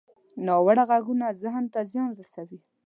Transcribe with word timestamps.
ناوړه 0.45 0.83
غږونه 0.89 1.25
ذهن 1.41 1.65
ته 1.73 1.79
زیان 1.91 2.09
رسوي 2.19 2.59